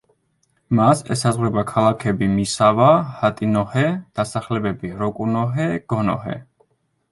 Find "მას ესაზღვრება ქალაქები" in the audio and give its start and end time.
0.77-2.29